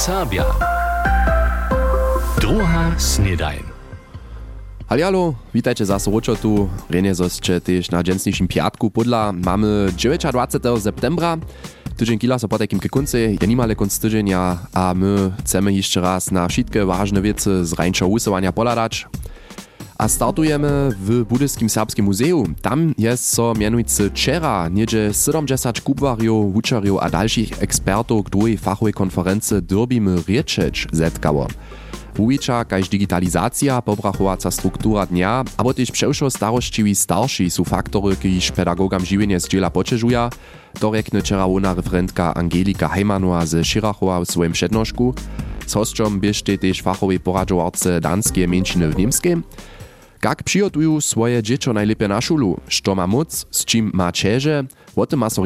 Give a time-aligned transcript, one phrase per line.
[0.00, 0.44] Serbia.
[2.40, 3.62] Druga snedajn.
[4.88, 6.10] Halialo, witajcie zase
[6.42, 6.68] tu.
[6.90, 10.82] Renie zosće też na dżensniejszym piatku podla mamy 29.
[10.82, 11.38] septembra.
[11.96, 16.30] Tydzień kila so potekim ke kunce, je nimale kunc tydzienia, a my chcemy jeszcze raz
[16.30, 19.06] na wszystkie ważne wiece z rańcza usuwania poladać.
[20.00, 22.54] A startujemy w Budyskim Serbskim Muzeum.
[22.62, 29.62] Tam jest so mianujcy wczera niedzie 70 kubwariów, uczariów a dalszych ekspertów, której fachowej konferencji
[29.62, 31.48] dyrbimy rieczeć zetkało.
[32.18, 39.04] Uwicza kaž digitalizacja, pobrachowaca struktura dnia, abo też przewszo starościwi starsi są faktory, kiż pedagogam
[39.04, 40.30] żywienie z dziela poczeżuja,
[40.80, 45.14] to rekne wczera ona referentka Angelika Heimanova z Schirachowa w swoim przednożku.
[45.66, 49.40] Z hostem bierzcie też fachowej poradzowarce danskie mieńczyny w Niemskie.
[50.24, 52.60] Jak przygotują swoje dzieci najlepiej na szulu?
[52.84, 54.64] Co ma moc, z czym ma cieże?
[54.96, 55.42] O tym ma so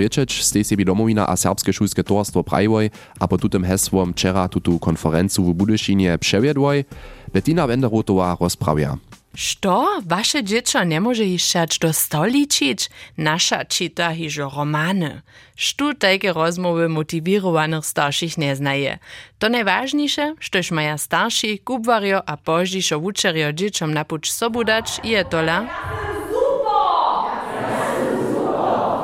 [0.62, 5.54] sebi domowina a Serbske šulske towarstwo prajvoj, a po tutem hesłom wczera tutu konferencu w
[5.54, 6.84] Budyšinie przewiedwoj,
[7.32, 8.98] Bettina Wenderotová rozprawia.
[9.34, 9.88] Što?
[10.06, 12.90] Wasze dziecko nie może iszczać do stoliczyć?
[13.18, 15.22] Nasza czyta hiżo romany.
[15.56, 18.98] Sztu takie rozmowy motiwirowanych starszych nie znaje.
[19.38, 25.66] To najważniejsze, sztoż maja starsi, kubwario a pożdżiszo wuczerio dzieciom napuć sobu dać, je tola...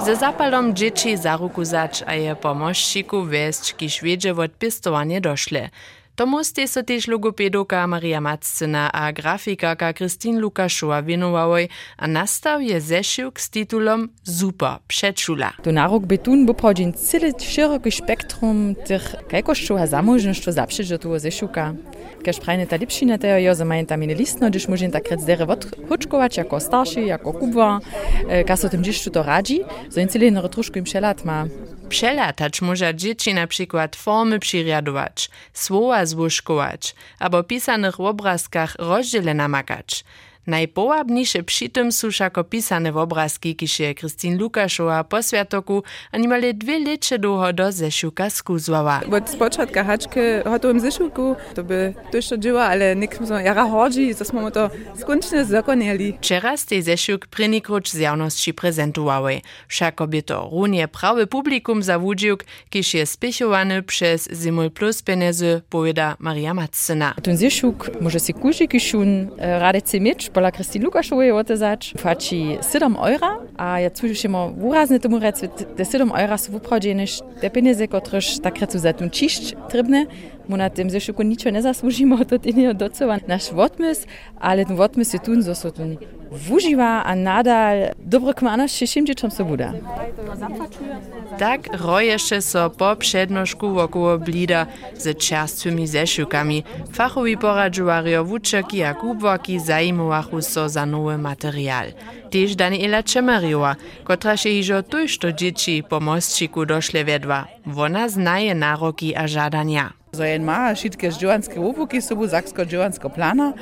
[0.04, 5.70] Ze zapalom dzieci za ruku zać a je pomożčiku wieść, kiż wiedzie od pistowanie doszle.
[6.14, 12.80] Tomu ste so tež logopedovka Maria Macina a grafikarka Kristin Lukašova věnovali a nastav je
[12.80, 15.52] zešivk s titulom Super předšula.
[15.62, 21.74] Tu narok betun poprodzin celé široké spektrum tych kajkošćov a zamožnošćov zapšeže tu zešivka.
[22.20, 25.48] Kaž prajne ta lipšina tejo jo za majem tam listno, gdyż możem tak rec dere
[25.48, 27.80] odhočkować jako starszy, jako kubwa,
[28.46, 30.08] kas o tym dziś to radzi, so in
[30.52, 31.46] troszkę im przelat ma.
[31.90, 40.04] Przelatać może dzieci na przykład formy przyriadować, słowa złuszkować, albo pisanych w obrazkach rozdziele namakać.
[40.46, 46.54] Najpołabniejsze przy tym są všako pisane obrazki, kiż je Kristin Lukašova po światoku a nimale
[46.54, 49.00] dwie lecze długo do zeszuka skuzwała.
[49.12, 54.14] Od spočatka haczky hotowym zeszuku to by też to dzieła, ale nikt so jara hodzi,
[54.14, 56.12] to smo to skończnie zakonili.
[56.18, 59.40] Wczera ste zeszuk prynikrucz z javnosti prezentowały.
[59.68, 66.16] Všako by to runie prawy publikum zawudziuk, kiż je spiechowany przez Simul Plus Penezy, powiada
[66.18, 67.14] Maria Matsyna.
[67.22, 73.42] Ten zeszuk może si kuži kišun radece mieć, pola Kristin Lukašovej otezać, płaci 7 euro,
[73.56, 75.40] a ja słyszymy wyraźnie temu rec,
[75.76, 77.04] te 7 euro są wyprawione,
[77.40, 80.06] te pieniądze, które tak recu za tym ciść trybne,
[80.48, 84.06] mu na tym zeszyku niczego nie zasłużymy, to ty nie docowa nasz wotmys,
[84.40, 85.82] ale ten wotmys jest tu, co tu
[86.30, 89.72] wuživa a nadal dobro kmanaš šim dzieciom se bude.
[91.38, 96.62] Tak roješe so po přednošku wokoło blida z čerstwymi zešukami.
[96.92, 101.86] Fachowi poradžovario wučerki a kubwoki zajmowachu so za nowy materiał.
[102.30, 103.74] Tež Daniela Čemeriova,
[104.06, 107.50] kotra še hižo tujšto dzieci po mostčiku došle vedva.
[107.66, 109.99] Wona znaje naroki a žadania.
[110.16, 113.52] So jen ma wszystkie dziełanskie łopuki sobu zaksko-dziełansko plana,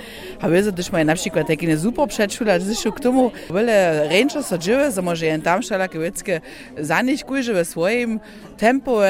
[0.40, 4.42] a wiedzą też mają na przykład takie super przedszula, że się k tomu wiele ręczo
[4.42, 6.40] so dzieje, so może jen tam wszelakie wieckie
[6.78, 7.20] za nich
[7.64, 8.20] swoim
[8.58, 9.00] tempo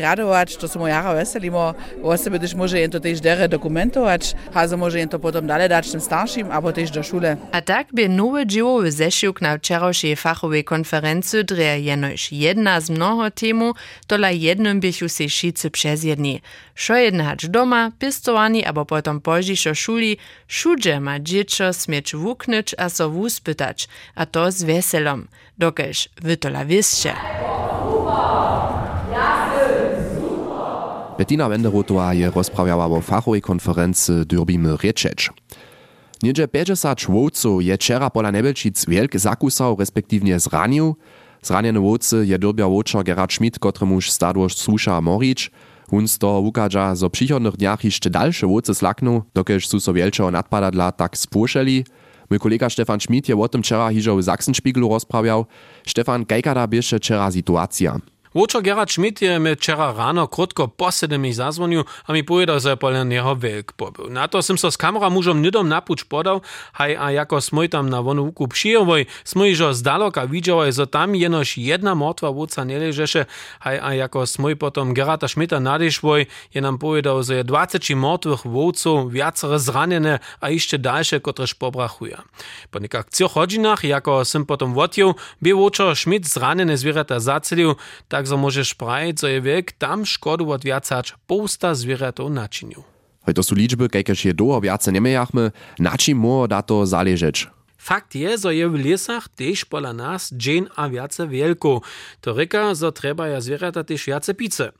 [0.00, 4.68] radować, to są jara weselimo, o sobie też może jen to też dere dokumentować, a
[4.68, 7.36] so może jen to potem dalej dać tym starszym, albo też do szule.
[7.52, 13.30] A tak by nowy dziełowy zesiłk na wczorajszej fachowej konferencji dreje jenoś jedna z mnoho
[13.30, 13.72] temu,
[14.06, 16.40] tola jednym bychu se wszyscy przez jedni.
[16.86, 20.16] Šo jednać doma, pistovani abo potom požišo šuli,
[20.46, 25.26] šudže ma dziecko smieć wuknyć a so wuspytać, a to z weselom,
[25.58, 27.12] dokelž wy to la wieszcze.
[31.18, 35.30] Bettina Wenderotová je rozprawiała o fachowej konferencji Dyrbimy Riečeć.
[36.22, 40.96] Niedzie 50 wódców je wczera pola Nebelčic wielk zakusał, respektywnie zranił.
[41.42, 45.50] Zraniony wódcy je dyrbia wódcza Gerard Schmidt, któremuż stadłoż słusza Moric,
[45.90, 50.92] Hun to ukadza, zo przychodnych dniach jeszcze dalsze wódce slakną, dokelž su so wielczego nadpadadla
[50.92, 51.84] tak spószeli.
[52.30, 55.46] Mój kolega Stefan Schmidt je o tym wczera hiżo w Sachsenspiegelu rozprawiał.
[55.86, 58.00] Stefan, kajkada bieše wczera sytuacja?
[58.36, 62.68] Łučo Gerard Schmidt je mi včera rano krotko po sedemih zazvonil a mi povedal, že
[62.68, 64.12] je polen jeho velik pobyl.
[64.12, 66.44] Na to sem so s kamera mužom nidom napuč podal,
[66.76, 71.16] haj a jako smoj tam na vonu vuku přijevoj, smoj jo zdaloka vidžovoj, zo tam
[71.16, 73.24] jenož jedna mŕtva vúca neležeše,
[73.64, 78.44] haj a jako smoj potom Gerarda Schmidta nadešvoj, je nám povedal, že je 20 mŕtvych
[78.44, 82.20] vúcov, viacere zranené a ešte ďalšie, kotrež pobrachuje.
[82.68, 87.80] Po nekak třoch hodinách, jako sem potom vodil, by Łučo Schmidt zranené zvieratá zacelil,
[88.12, 92.82] tak tak so możesz prajeć, co je wiek tam szkodu odwiacać pousta zwierzętów naczyniu.
[93.34, 97.46] To są liczby, kajkeż je długo wiace niemejachmy, na czym mo da to zależeć.
[97.78, 101.80] Fakt je, że je w lesach też pola nas dzień a wiace wielko.
[102.20, 104.72] To ryka, że trzeba ja zwierzęta też wiace pice.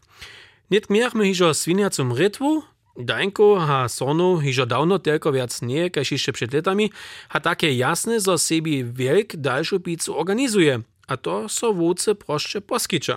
[0.71, 2.63] Niet miachmy hižo swiniacum rytwu,
[2.99, 6.91] Dańko ha sono hižo dawno tylko wiac nie, kaž jeszcze przed latami,
[7.29, 13.17] ha takie jasne, że sebi wielk dalszą pizzu organizuje, a to so vúce prošče poskiča.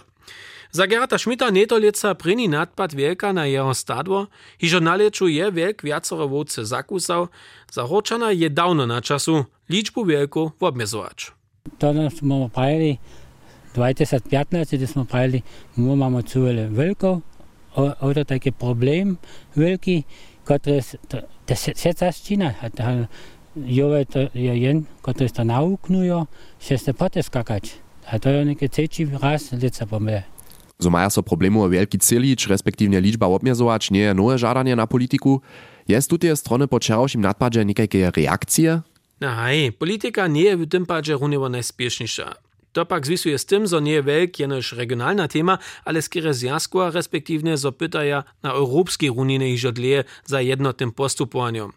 [0.72, 4.26] Za Gerata Schmidta netoljeca prini nadpad velika na jeho stadwo,
[4.62, 7.28] hižo naleču je wiek wiacoro vúce zakusał,
[7.74, 11.34] za Horčana je dawno na czasu liczbu wielku obmezovať.
[11.78, 12.98] To nas mamy pajeli
[13.76, 15.44] 2015, gdy smo pajeli,
[15.78, 17.22] my mamy cuvele wielką,
[18.00, 19.18] oto taki problem
[19.58, 20.04] wielki,
[20.44, 20.72] który to,
[21.08, 23.08] to, to, to, to, to, to, to,
[23.56, 26.26] je jen, który to nauknuje,
[26.60, 27.80] się se potem skakać.
[28.12, 30.24] A to je neki trzeci raz lica pomyle.
[30.82, 35.42] So maja so problemu wielki celić, respektywnie liczba obmiezować, nie je nowe żadanie na politiku.
[35.88, 38.82] Jest tutaj strony po czerwszym nadpadzie niekajkie reakcje?
[39.20, 42.36] Na hej, polityka nie je w tym padzie runiewo najspieszniejsza.
[42.72, 46.92] To pak zwisuje z tym, że nie je wielk jenoż regionalna tema, ale skiery zjazkła,
[46.92, 51.72] respektywnie zo pytaja na europejskiej runiny iż odleje za jednotnym postupowaniem.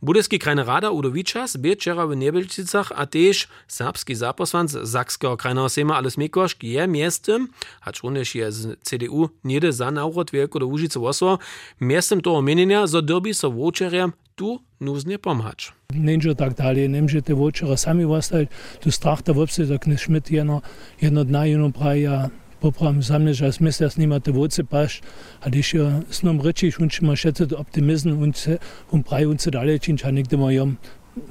[0.00, 6.54] Budeski krajnarada Udovičas, Birčera v Nebelčicah, a tež srpski zaposlanc Zakskega krajnega sejma Ales Mikoš,
[6.58, 7.48] ki je mestem,
[7.80, 11.38] a čunež je z CDU njede za naurod veliko do Užice Voso,
[11.78, 15.72] mestem to omenjenja, zadobi so vočerjem tu нужно помочь.
[15.90, 18.48] Нинджо так далі, ним же те вочера самі востають,
[18.82, 20.62] то страх та вопси, так не шмит єно,
[21.00, 22.30] єно дна, єно прая,
[22.64, 25.02] praja, popravam zamnež, als misle, dass niemand te voce paš,
[25.40, 28.58] a když je s nom reči, šunč ma šecet optimizm, und se,
[29.04, 30.76] praj, und se dalej, činč, a nikdy ma jom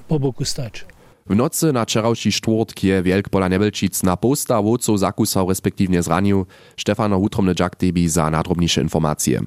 [0.07, 0.85] po boku stać.
[1.29, 6.45] W nocy na czerwszy czwartk je Wielk Pola Nebelčic na posta wódców zakusał respektywnie zranił.
[6.77, 9.41] Stefano Hutromny Jack debi za nadrobniejsze informacje.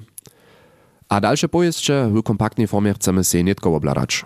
[1.09, 4.25] A dalsze pojeździe w kompaktnej formie chcemy się nietko obladać.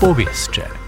[0.00, 0.83] Powieszcze.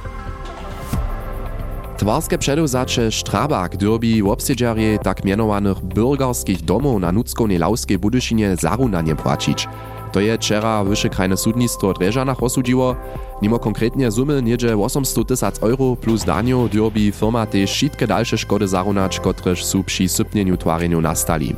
[1.96, 9.68] Twarske przedewzacze Strabak derbi obsiedziarje tak mianowanych bürgerskich domów na nuckonej lauskiej Budyszynie zarunanie płacić.
[10.12, 12.96] To je wczera Wyższe Sudnictwo Dreżanach osudziło.
[13.42, 18.68] Mimo konkretnie sumy niedzie 800 tysac euro plus danio derbi firma też wszystkie dalsze szkody
[18.68, 21.56] zarunać, kotreż su przy sypnieniu twareniu nastali.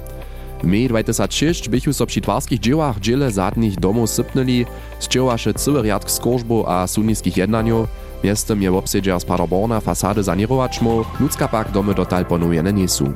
[0.62, 4.66] W mej 2006 bychu so przy twarskich dziełach dziele zadnych domów sypnęli,
[5.00, 7.88] zdziełaše cały riad skorzbu a sudnickich jednaniów,
[8.24, 13.12] Miestem je obsiedziar z Paderborna fasady sanirować mo, nucka pak domy dotal ponujene nie są.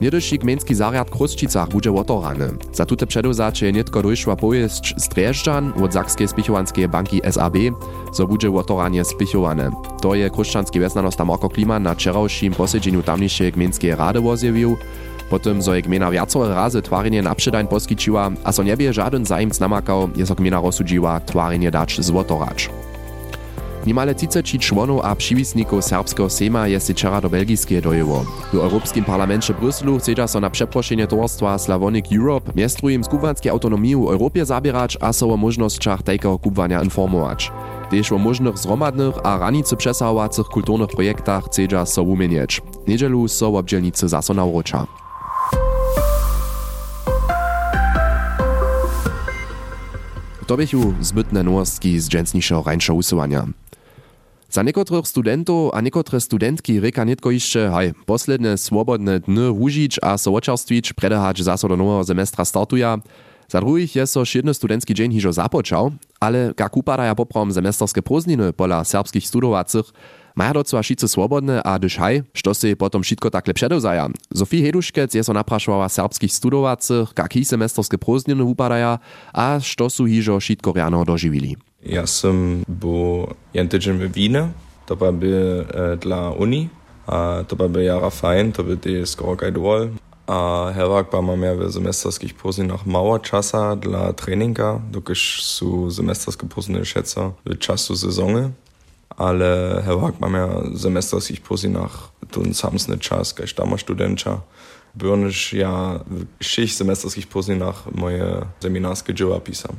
[0.00, 2.48] Niedyši gmenski zariad w Kruščicach bude otorany.
[2.72, 7.56] Za tute předewzače je netko dojšła pojeźdź z Drježdžan od Zakskiej Spichowanskiej banki SAB,
[8.12, 9.70] zo bude otoranie spichowane.
[10.02, 14.76] To je kruščanski vesnanosta Marko Kliman na wczorajszym posiedzeniu tamniejszej gmenskiej rady wozjewił.
[15.30, 19.60] Potem zo je gmena viacore razy twarenie na předań poskičiła, a so nebie żaden zajmc
[19.60, 22.70] namakał, je so gmena rozsudziła twarenie dać złotoracz.
[23.86, 27.82] Nimale 30 członów a przywisników serbskiego sejma jest wczoraj do belgijskiej.
[28.52, 33.50] W Europejskim Parlamencie w Bryslu chce so na przeproszenie towarstwa Slavonic Europe miestrujem z kubanskie
[33.50, 37.52] autonomii w Europie zabierać a so o możnościach takiego kubowania informować.
[37.90, 42.62] Też o możnych zromadnych a ranicy przesahowacych kulturnych projektach chce so umienieć.
[42.88, 44.86] Niedzielu so obdzielnicy zaso naucza.
[50.46, 53.46] To bychu zbytne nowostki z dżęsniejszego rańsza usuwania.
[54.50, 60.18] Za niekotrych studentów a niekotре studentki reka nitko jeszcze, haj, posledne swobodne dny wužić a
[60.18, 62.98] so očerstwić, predehać zaso do nowego semestra startuja.
[63.48, 68.52] Za druhich je so šedny studentski dzień hižo započał, ale jak upadaja poprom semesterskie prózdniny
[68.52, 69.86] pola serbskich studowacych,
[70.34, 74.08] maja docela šice swobodne a dyž haj, što se potom šitko takle předevzaja.
[74.34, 75.32] Sofie Heduškec je so
[75.88, 78.44] serbskich studowacych, kaki semesterskie prózdniny
[79.34, 80.74] a što su hižo šitko
[81.06, 81.56] doživili.
[81.88, 84.48] Ja sam był jeden tydzień w Winie,
[84.86, 86.68] to by e, dla Uni,
[87.06, 89.88] a to by jara fajn, to by ty skoro kaj dol.
[90.26, 96.46] A herwak pa mam ja w semesterskich późninach mało czasa dla treninga, dokiż są semesterskie
[96.46, 98.50] późniny szece w czasu sezony.
[99.16, 104.40] Ale herwak mam ja w semesterskich późninach ten samsny czas, kaj tam studencza.
[104.94, 106.00] Byrnisch ja
[106.40, 109.76] w szych semesterskich późninach moje seminarskie dzieła pisam.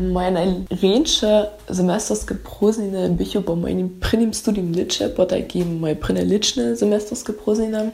[0.00, 6.76] Moja najręčša semesterska proznina bicho po mojem prvním studium liče, po takim moje prvne lične
[6.76, 7.92] semesterska Ich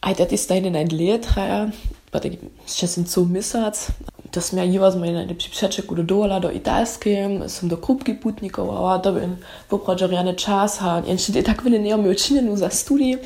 [0.00, 1.70] Aj dat ist deine ein Lehrtraja,
[2.12, 3.90] po takim šestim co misac.
[4.30, 8.14] To sam ja jiva z mojej najlepši přečeku do dola, do italske, sem do kupki
[8.14, 9.36] putnikov, a to bin
[9.70, 13.18] habe, čas, a in še tak vele neom učinjenu za studij.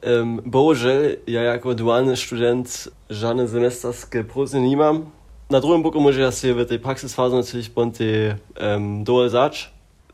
[0.00, 5.12] Um, bohužel, ja jako dualny student žádné semesterskie prozny nie mam.
[5.50, 9.66] Na druhém boku může ja si v tej praxisfáze natürlich bon te um, dole zač.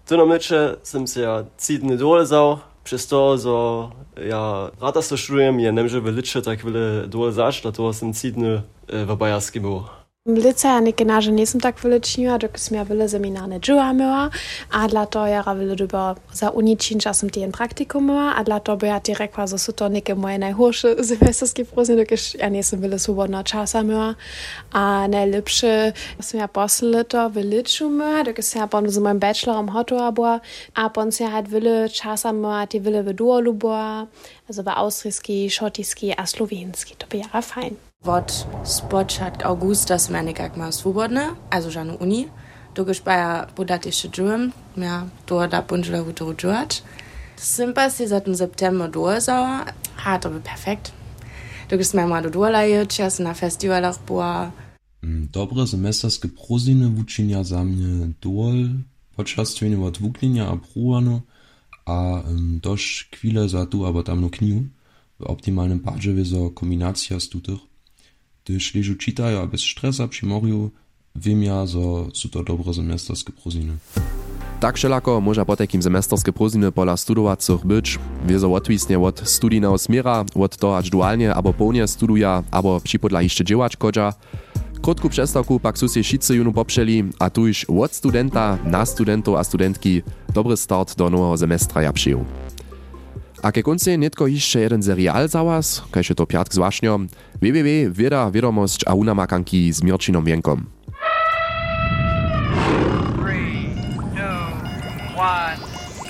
[0.09, 3.57] Tyno meče jsem si ja cítny dole zau, przez to, że
[4.29, 6.65] ja rada to studiujem, ja nemže veliče tak
[7.31, 9.96] zač, na to jsem cítny w Bajarskim był.
[10.27, 14.25] Lice ja neke naže nisem tak veličnila, dok sem ja vele seminarne džuha imela,
[14.75, 18.75] a dla to jara vele dobo za uničin časom tijen praktikum imela, a dla to
[18.77, 22.83] by ja ti rekla, že so to neke moje najhorše semesterske prózne, dok ja nisem
[22.83, 24.15] vele svobodno časa imela.
[24.73, 29.71] A najlepše sem ja posle leto veliču imela, dok sem ja pon z mojim bachelorom
[29.71, 30.41] hotova bila,
[30.75, 34.11] a pon sem ja halt vele časa imela, ti vele v duolu bila,
[34.51, 37.86] also v austrijski, šotiski a slovenski, to by jara fajn.
[38.07, 42.31] Wort spočat augusta sem nekak mal svobodne, also žanu uni.
[42.79, 46.87] Dokiš pa ja podati še džujem, ja to da punžila v to džuat.
[47.35, 49.67] Sem pa si za ten september dozau,
[50.07, 50.95] ha, to bi perfekt.
[51.67, 54.55] Dokiš sme mal do dolaje, čas na festivalach boa.
[55.35, 58.87] Dobre semesterske proziny wučinia za mnie dol,
[59.19, 61.27] podczas twienia od wuknienia a pruwano,
[61.87, 64.71] a um, dość chwilę za tu, aber tam no kniu.
[65.19, 67.76] W optimalnym padzie wieso kombinacja z tutych.
[68.47, 70.71] Gdyż leżu czytają, a bez stresa przy morju,
[71.17, 71.79] wiem ja, że
[72.15, 73.75] są to dobre semesterskie proziny.
[74.63, 77.87] Tak všelako môža po takým semesterské próziny pola studovacích byť,
[78.23, 83.43] wiezo odwisnie od studijného smiera, od toho až duálne abo połnie studuja, abo připodla ešte
[83.43, 84.15] dziełać kodža.
[84.79, 89.35] Krótku przestawku pak su się wszyscy junu poprzeli, a tu już od studenta na studentów
[89.35, 92.25] a studentki dobry start do nowego semestra ja przyjął.
[93.43, 96.99] A ke konci netko jeszcze jeden serial za was, kajże to piatk zwašnjo,
[97.43, 100.67] www, wieda, wiadomość a unamakanki z Mirčinom Vienkom.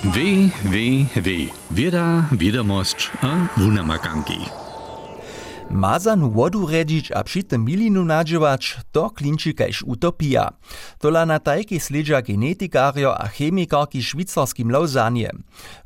[0.03, 1.29] W, W, W.
[1.71, 4.66] Wieda, wiadomość a unamakanki.
[5.71, 10.51] Mazanu wodu redzić a przy tym milinu nadziewać, to klinczy kajś utopia.
[10.99, 15.29] Tola na tajki sledža genetikario a chemikarki švicarskim Lausanne.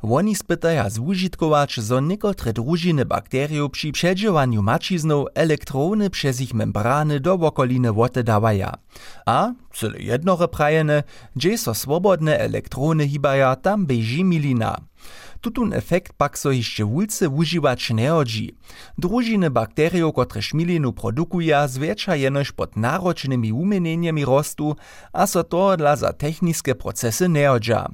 [0.02, 7.34] Oni spytaja zúžitkować, zo niekotre družiny bakteriów przy przedziewaniu mačiznów elektrony przez ich membrany do
[7.34, 8.72] okoliny woty dawaja.
[9.26, 11.02] A, cyle jednore prajene,
[11.36, 14.91] gdzie so swobodne elektrony hibaja, tam beži milina.
[15.40, 18.56] Tutun efekt pak so jeszcze wulce używać nie hodzi.
[18.98, 24.76] Družiny bakteriów, które šmilinu produkuja, zwiecza jenož pod naročnymi umienieniami rostu,
[25.12, 27.88] a so to dla za techniske procesy nie hodža.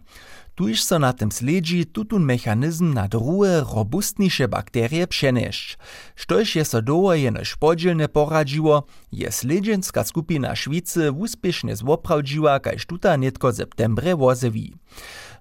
[0.59, 5.79] Tuž so na tym sledzi tutun mechanizm na druhe, robustniejsze bakterie przenieść.
[6.17, 13.17] Štož je so doło jenož podzielne poradziło, je sledženska skupina Švicy uspiešne zwoprawdziła, kaž tuta
[13.17, 14.75] netko septembre wozewi.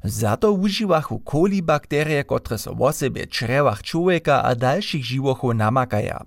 [0.04, 6.26] Za to užiwachu kolibakterie, które so w sobie črewach człowieka a dalszych živochów namakaja.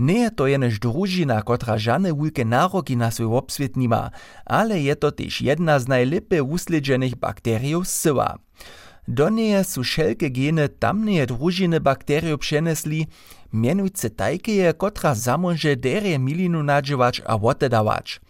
[0.00, 4.10] Nie to jenož družina, kotra žane wulke naroki na swój obswiet nima,
[4.44, 8.38] ale je to też jedna z najlepiej usledžených bakteriów syła.
[9.08, 13.06] Do niej su wszelkie geny tamneje družiny bakteriów przenesli,
[13.52, 18.20] mianujce tajkeje, kotra zamoże derje milinu nadziewać a wotedawać.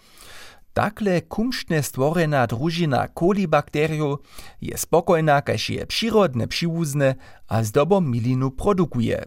[0.72, 4.22] Takle kumštne stworena družina kolibakteriów
[4.60, 7.14] je spokojna, kaž je przyrodne přiwuzne
[7.48, 9.24] a zdobom milinu produkuje.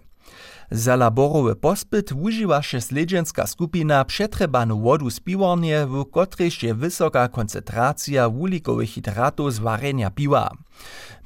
[0.72, 8.30] Za laborowy pospyt używaše sledženska skupina przetrebaną wodu z piwarnie, w kotrež je wysoka koncentracja
[8.30, 10.52] wulikowych hydratów z warenia piwa.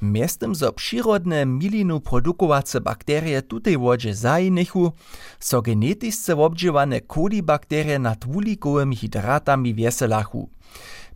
[0.02, 4.92] Miestem zo przyrodne milinu produkowace bakterie tutej wodzie zajnechu,
[5.40, 10.48] so genetisce obdziewane kolibakterie nad wulikowymi hydratami wieselachu.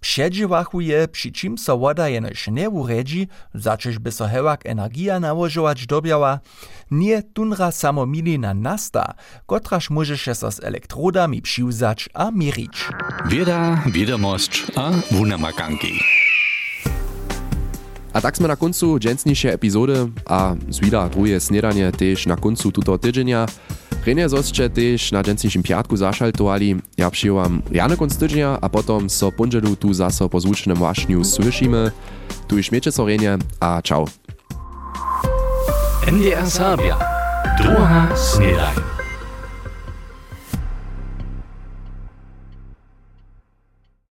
[0.03, 0.79] Předžiwachu
[1.13, 6.41] przy czym so woda jenož nie uredzi, zaczyż by so hewak energia nałożować dobiała,
[6.91, 9.15] nie tunra samo milina nasta,
[9.47, 12.89] kotraż możeše so z elektrodami přiwzać a mirić.
[13.27, 16.01] Wieda, wiadomość a wunamakanki.
[18.13, 22.99] A tak sme na koncu dženstnejšie epizody a zvída druhé snedanie tež na koncu tuto
[23.01, 23.49] tydzenia.
[24.07, 29.31] Renje zosće tež na džencijšim pjatku zašaltovali, ja přijovam Riane konc tydžnja, a potom so
[29.31, 31.91] ponđelu tu zaso po zvučnem vašnju slyšime.
[32.47, 34.07] Tu i šmeće so Renje, a čau.
[36.11, 36.97] NDR Sabia.
[37.63, 39.02] Druga snedajna.